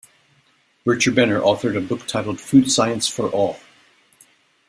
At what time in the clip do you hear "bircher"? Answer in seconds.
0.83-1.13